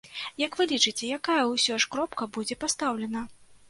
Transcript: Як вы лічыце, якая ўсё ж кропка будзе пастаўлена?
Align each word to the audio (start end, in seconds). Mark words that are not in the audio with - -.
Як 0.43 0.57
вы 0.61 0.67
лічыце, 0.71 1.05
якая 1.19 1.37
ўсё 1.53 1.73
ж 1.87 1.93
кропка 1.95 2.23
будзе 2.35 2.63
пастаўлена? 2.67 3.29